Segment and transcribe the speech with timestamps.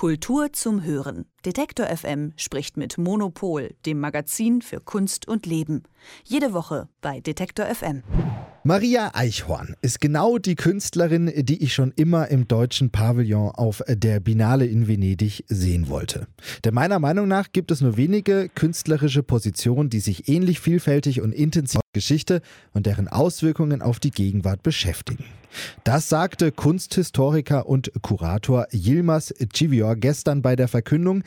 [0.00, 1.26] Kultur zum Hören.
[1.46, 5.84] Detektor FM spricht mit Monopol, dem Magazin für Kunst und Leben.
[6.22, 8.02] Jede Woche bei Detektor FM.
[8.62, 14.20] Maria Eichhorn ist genau die Künstlerin, die ich schon immer im deutschen Pavillon auf der
[14.20, 16.26] Binale in Venedig sehen wollte.
[16.62, 21.32] Denn meiner Meinung nach gibt es nur wenige künstlerische Positionen, die sich ähnlich vielfältig und
[21.32, 22.42] intensiv mit Geschichte
[22.74, 25.24] und deren Auswirkungen auf die Gegenwart beschäftigen.
[25.84, 31.22] Das sagte Kunsthistoriker und Kurator Yilmaz Civior gestern bei der Verkündung,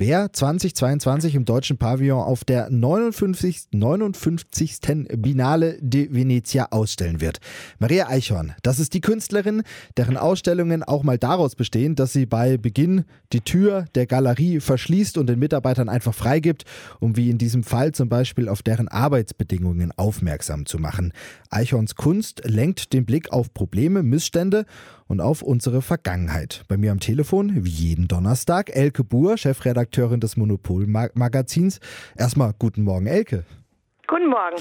[0.00, 3.68] wer 2022 im deutschen Pavillon auf der 59.
[3.72, 4.78] 59.
[5.18, 7.38] Binale di Venezia ausstellen wird.
[7.78, 9.62] Maria Eichhorn, das ist die Künstlerin,
[9.98, 15.18] deren Ausstellungen auch mal daraus bestehen, dass sie bei Beginn die Tür der Galerie verschließt
[15.18, 16.64] und den Mitarbeitern einfach freigibt,
[16.98, 21.12] um wie in diesem Fall zum Beispiel auf deren Arbeitsbedingungen aufmerksam zu machen.
[21.50, 24.64] Eichhorns Kunst lenkt den Blick auf Probleme, Missstände
[25.10, 26.62] und auf unsere Vergangenheit.
[26.68, 29.36] Bei mir am Telefon, wie jeden Donnerstag, Elke Buhr,
[29.90, 31.80] Chefredakteurin des Monopol-Magazins.
[32.16, 33.44] Erstmal guten Morgen, Elke.
[34.06, 34.56] Guten Morgen.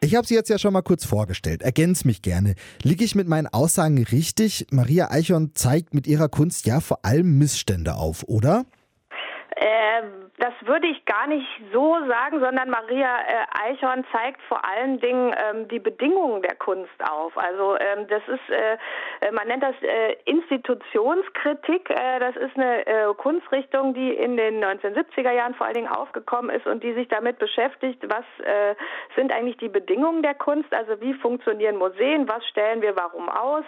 [0.00, 1.62] Ich habe sie jetzt ja schon mal kurz vorgestellt.
[1.62, 2.54] Ergänz mich gerne.
[2.82, 4.66] Liege ich mit meinen Aussagen richtig?
[4.70, 8.64] Maria Eichhorn zeigt mit ihrer Kunst ja vor allem Missstände auf, oder?
[9.56, 14.98] Ähm das würde ich gar nicht so sagen, sondern Maria äh, Eichhorn zeigt vor allen
[14.98, 17.36] Dingen ähm, die Bedingungen der Kunst auf.
[17.36, 18.78] Also ähm, das ist, äh,
[19.20, 21.90] äh man nennt das äh, Institutionskritik.
[21.90, 26.50] Äh, das ist eine äh, Kunstrichtung, die in den 1970er Jahren vor allen Dingen aufgekommen
[26.50, 28.24] ist und die sich damit beschäftigt, was
[29.16, 33.64] sind eigentlich die Bedingungen der Kunst, also wie funktionieren Museen, was stellen wir warum aus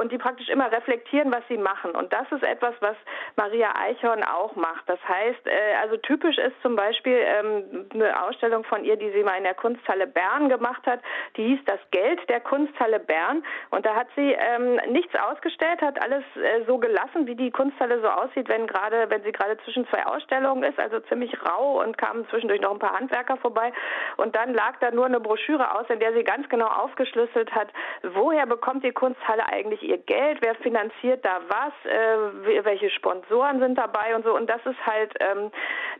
[0.00, 1.92] und die praktisch immer reflektieren, was sie machen.
[1.92, 2.96] Und das ist etwas, was
[3.36, 4.88] Maria Eichhorn auch macht.
[4.88, 5.48] Das heißt,
[5.82, 9.54] also typisch ist zum Beispiel ähm, eine Ausstellung von ihr, die sie mal in der
[9.54, 11.00] Kunsthalle Bern gemacht hat.
[11.36, 13.44] Die hieß Das Geld der Kunsthalle Bern.
[13.70, 18.00] Und da hat sie ähm, nichts ausgestellt, hat alles äh, so gelassen, wie die Kunsthalle
[18.00, 21.98] so aussieht, wenn gerade, wenn sie gerade zwischen zwei Ausstellungen ist, also ziemlich rau und
[21.98, 23.72] kamen zwischendurch noch ein paar Handwerker vorbei.
[24.16, 27.68] Und dann lag da nur eine Broschüre aus, in der sie ganz genau aufgeschlüsselt hat,
[28.02, 33.76] woher bekommt die Kunsthalle eigentlich ihr Geld, wer finanziert da was, äh, welche Sponsoren sind
[33.78, 34.34] dabei und so.
[34.34, 35.50] Und das ist halt ähm,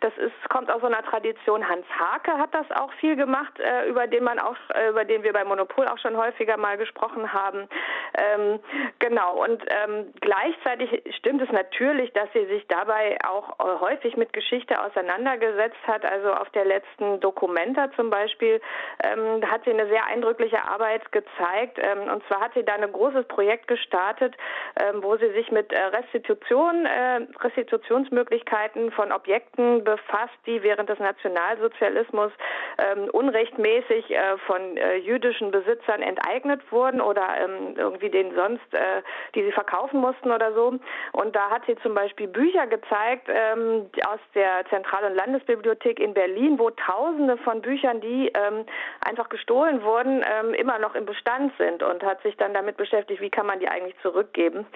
[0.00, 1.66] das ist, kommt aus so einer Tradition.
[1.68, 5.22] Hans Hake hat das auch viel gemacht, äh, über den man auch, äh, über den
[5.22, 7.68] wir bei Monopol auch schon häufiger mal gesprochen haben.
[8.16, 8.60] Ähm,
[8.98, 9.42] genau.
[9.44, 14.80] Und ähm, gleichzeitig stimmt es natürlich, dass sie sich dabei auch äh, häufig mit Geschichte
[14.80, 16.04] auseinandergesetzt hat.
[16.04, 18.60] Also auf der letzten Dokumenta zum Beispiel
[19.02, 21.78] ähm, hat sie eine sehr eindrückliche Arbeit gezeigt.
[21.78, 24.34] Ähm, und zwar hat sie da ein großes Projekt gestartet,
[24.80, 30.98] ähm, wo sie sich mit äh, Restitution, äh, Restitutionsmöglichkeiten von Objekten befasst, die während des
[30.98, 32.30] Nationalsozialismus
[32.76, 39.02] ähm, unrechtmäßig äh, von äh, jüdischen Besitzern enteignet wurden oder ähm, irgendwie denen sonst, äh,
[39.34, 40.74] die sie verkaufen mussten oder so.
[41.12, 46.12] Und da hat sie zum Beispiel Bücher gezeigt ähm, aus der Zentral- und Landesbibliothek in
[46.12, 48.66] Berlin, wo Tausende von Büchern, die ähm,
[49.00, 53.20] einfach gestohlen wurden, ähm, immer noch im Bestand sind und hat sich dann damit beschäftigt,
[53.20, 54.66] wie kann man die eigentlich zurückgeben.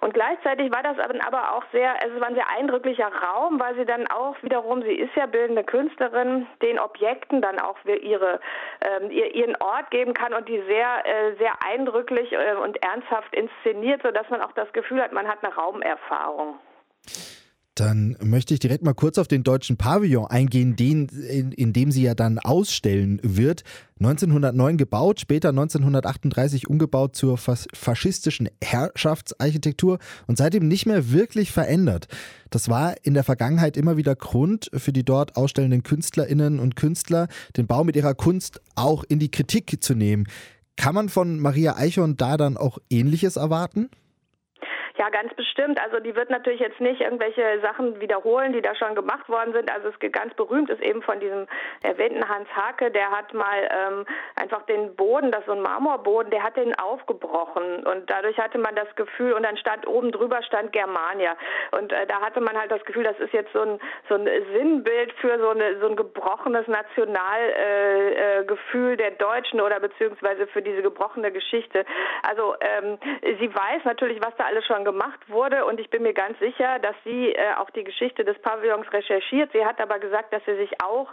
[0.00, 3.74] Und gleichzeitig war das aber auch sehr, also es war ein sehr eindrücklicher Raum, weil
[3.74, 8.40] sie dann auch wieder wiederum, sie ist ja bildende Künstlerin, den Objekten dann auch ihre,
[8.80, 14.02] ähm, ihren Ort geben kann und die sehr, äh, sehr eindrücklich äh, und ernsthaft inszeniert,
[14.02, 16.58] sodass man auch das Gefühl hat, man hat eine Raumerfahrung.
[17.80, 21.90] Dann möchte ich direkt mal kurz auf den deutschen Pavillon eingehen, den, in, in, dem
[21.90, 23.64] sie ja dann ausstellen wird.
[24.00, 32.08] 1909 gebaut, später 1938 umgebaut zur fas faschistischen Herrschaftsarchitektur und seitdem nicht mehr wirklich verändert.
[32.50, 37.28] Das war in der Vergangenheit immer wieder Grund für die dort ausstellenden Künstlerinnen und Künstler,
[37.56, 40.26] den Bau mit ihrer Kunst auch in die Kritik zu nehmen.
[40.76, 43.88] Kann man von Maria Eichhorn da dann auch Ähnliches erwarten?
[45.00, 45.80] Ja, ganz bestimmt.
[45.82, 49.72] Also die wird natürlich jetzt nicht irgendwelche Sachen wiederholen, die da schon gemacht worden sind.
[49.72, 51.46] Also es ganz berühmt ist eben von diesem
[51.82, 54.04] erwähnten Hans Hake, der hat mal ähm,
[54.36, 58.58] einfach den Boden, das ist so ein Marmorboden, der hat den aufgebrochen und dadurch hatte
[58.58, 61.34] man das Gefühl und dann stand oben drüber stand Germania
[61.70, 63.80] und äh, da hatte man halt das Gefühl, das ist jetzt so ein
[64.10, 69.80] so ein Sinnbild für so, eine, so ein gebrochenes Nationalgefühl äh, äh, der Deutschen oder
[69.80, 71.86] beziehungsweise für diese gebrochene Geschichte.
[72.22, 76.14] Also ähm, sie weiß natürlich, was da alles schon gemacht wurde und ich bin mir
[76.14, 79.50] ganz sicher, dass sie äh, auch die Geschichte des Pavillons recherchiert.
[79.52, 81.08] Sie hat aber gesagt, dass sie sich auch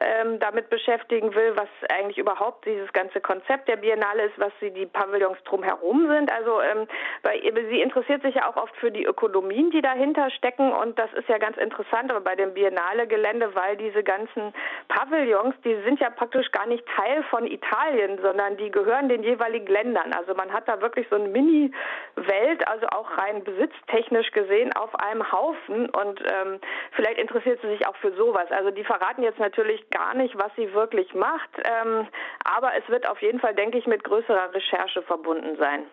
[0.00, 4.70] ähm, damit beschäftigen will, was eigentlich überhaupt dieses ganze Konzept der Biennale ist, was sie
[4.70, 6.32] die Pavillons drumherum sind.
[6.32, 6.86] Also ähm,
[7.22, 7.38] bei,
[7.70, 11.28] sie interessiert sich ja auch oft für die Ökonomien, die dahinter stecken und das ist
[11.28, 14.54] ja ganz interessant aber bei dem Biennale-Gelände, weil diese ganzen
[14.88, 19.66] Pavillons, die sind ja praktisch gar nicht Teil von Italien, sondern die gehören den jeweiligen
[19.66, 20.12] Ländern.
[20.12, 25.30] Also man hat da wirklich so eine Mini-Welt, also auch rein besitztechnisch gesehen auf einem
[25.30, 26.60] Haufen und ähm,
[26.92, 28.46] vielleicht interessiert sie sich auch für sowas.
[28.50, 32.06] Also die verraten jetzt natürlich gar nicht, was sie wirklich macht, ähm,
[32.44, 35.84] aber es wird auf jeden Fall, denke ich, mit größerer Recherche verbunden sein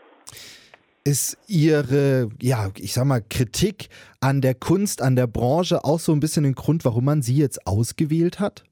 [1.07, 3.89] ist Ihre, ja, ich sag mal, Kritik
[4.21, 7.37] an der Kunst, an der Branche auch so ein bisschen ein Grund, warum man Sie
[7.37, 8.63] jetzt ausgewählt hat?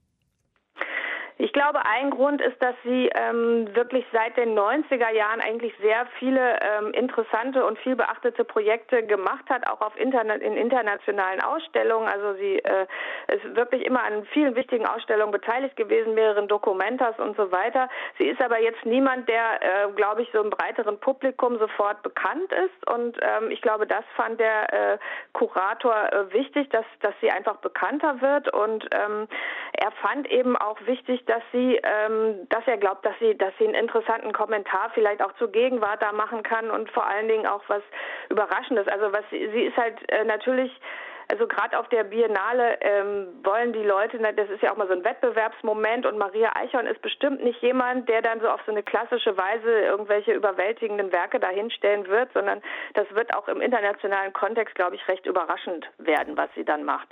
[1.43, 6.07] Ich glaube, ein Grund ist, dass sie ähm, wirklich seit den 90er Jahren eigentlich sehr
[6.17, 12.07] viele ähm, interessante und viel beachtete Projekte gemacht hat, auch auf Internet, in internationalen Ausstellungen.
[12.07, 12.87] Also sie äh,
[13.27, 17.89] ist wirklich immer an vielen wichtigen Ausstellungen beteiligt gewesen, mehreren Dokumentas und so weiter.
[18.19, 22.53] Sie ist aber jetzt niemand, der, äh, glaube ich, so im breiteren Publikum sofort bekannt
[22.53, 22.89] ist.
[22.89, 24.97] Und ähm, ich glaube, das fand der äh,
[25.33, 28.47] Kurator äh, wichtig, dass, dass sie einfach bekannter wird.
[28.53, 29.27] Und ähm,
[29.73, 33.65] er fand eben auch wichtig, dass sie, ähm, dass er glaubt, dass sie, dass sie
[33.65, 37.63] einen interessanten Kommentar vielleicht auch zur Gegenwart da machen kann und vor allen Dingen auch
[37.69, 37.81] was
[38.29, 38.87] Überraschendes.
[38.87, 40.71] Also was sie ist halt äh, natürlich
[41.31, 44.93] also gerade auf der Biennale ähm, wollen die Leute, das ist ja auch mal so
[44.93, 48.83] ein Wettbewerbsmoment und Maria Eichhorn ist bestimmt nicht jemand, der dann so auf so eine
[48.83, 52.61] klassische Weise irgendwelche überwältigenden Werke dahinstellen wird, sondern
[52.93, 57.07] das wird auch im internationalen Kontext, glaube ich, recht überraschend werden, was sie dann macht.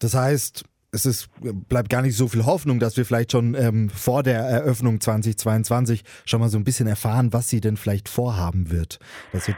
[0.00, 0.64] Das heißt,
[0.94, 1.28] es ist,
[1.68, 6.04] bleibt gar nicht so viel Hoffnung, dass wir vielleicht schon ähm, vor der Eröffnung 2022
[6.24, 8.98] schon mal so ein bisschen erfahren, was sie denn vielleicht vorhaben wird.
[9.32, 9.48] Dass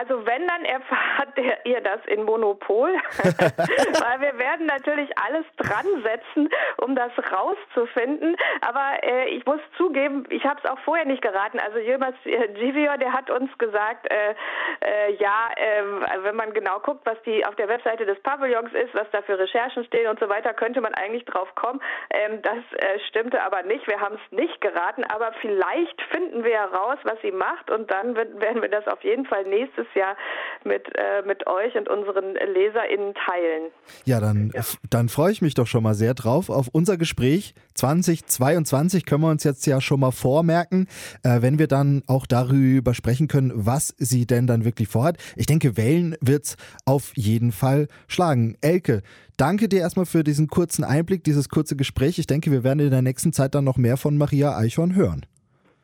[0.00, 2.88] also wenn, dann erfahrt ihr das in Monopol,
[3.22, 6.48] weil wir werden natürlich alles dran setzen,
[6.78, 8.34] um das rauszufinden.
[8.62, 11.58] Aber äh, ich muss zugeben, ich habe es auch vorher nicht geraten.
[11.60, 14.34] Also Yilmaz äh, Givior, der hat uns gesagt, äh,
[14.80, 18.94] äh, ja, ähm, wenn man genau guckt, was die auf der Webseite des Pavillons ist,
[18.94, 21.82] was da für Recherchen stehen und so weiter, könnte man eigentlich drauf kommen.
[22.08, 23.86] Ähm, das äh, stimmte aber nicht.
[23.86, 25.04] Wir haben es nicht geraten.
[25.04, 29.04] Aber vielleicht finden wir heraus, was sie macht und dann wird, werden wir das auf
[29.04, 30.16] jeden Fall nächstes nächstes Jahr
[30.64, 33.70] mit, äh, mit euch und unseren LeserInnen teilen.
[34.04, 34.62] Ja, dann, ja.
[34.90, 39.30] dann freue ich mich doch schon mal sehr drauf auf unser Gespräch 2022 können wir
[39.30, 40.86] uns jetzt ja schon mal vormerken,
[41.22, 45.16] äh, wenn wir dann auch darüber sprechen können, was sie denn dann wirklich vorhat.
[45.36, 48.56] Ich denke, Wellen wird es auf jeden Fall schlagen.
[48.60, 49.02] Elke,
[49.38, 52.18] danke dir erstmal für diesen kurzen Einblick, dieses kurze Gespräch.
[52.18, 55.24] Ich denke, wir werden in der nächsten Zeit dann noch mehr von Maria Eichhorn hören.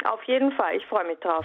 [0.05, 1.45] Auf jeden Fall, ich freue mich drauf.